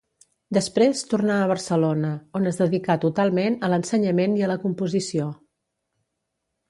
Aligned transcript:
Després 0.57 1.01
tornà 1.09 1.35
a 1.41 1.49
Barcelona, 1.51 2.09
on 2.39 2.51
es 2.53 2.59
dedicà 2.61 2.95
totalment 3.03 3.59
a 3.67 3.69
l'ensenyament 3.75 4.35
i 4.41 4.47
a 4.47 4.51
la 4.53 4.57
composició. 4.65 5.33